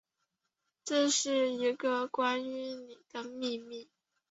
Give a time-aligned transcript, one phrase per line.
[0.83, 3.87] 这是一个关于妳的秘密